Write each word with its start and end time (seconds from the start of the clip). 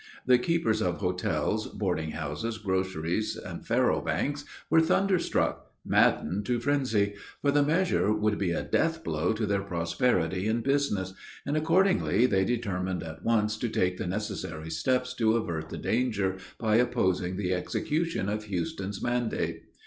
The 0.25 0.39
keepers 0.39 0.81
of 0.81 0.95
hotels, 0.95 1.67
boarding 1.67 2.09
houses, 2.13 2.57
groceries, 2.57 3.35
and 3.35 3.63
faro 3.63 4.01
banks, 4.01 4.45
were 4.67 4.81
thunderstruck, 4.81 5.67
maddened 5.85 6.43
to 6.47 6.59
frenzy; 6.59 7.13
for 7.43 7.51
the 7.51 7.61
measure 7.61 8.11
would 8.11 8.39
be 8.39 8.49
a 8.49 8.63
death 8.63 9.03
blow 9.03 9.31
to 9.33 9.45
their 9.45 9.61
prosperity 9.61 10.47
in 10.47 10.61
business; 10.61 11.13
and, 11.45 11.55
accordingly, 11.55 12.25
they 12.25 12.43
determined 12.45 13.03
at 13.03 13.23
once 13.23 13.57
to 13.57 13.69
take 13.69 13.97
the 13.99 14.07
necessary 14.07 14.71
steps 14.71 15.13
to 15.13 15.35
avert 15.37 15.69
the 15.69 15.77
danger, 15.77 16.37
by 16.57 16.77
opposing 16.77 17.37
the 17.37 17.53
execution 17.53 18.27
of 18.27 18.45
Houston's 18.45 19.03
mandate. 19.03 19.65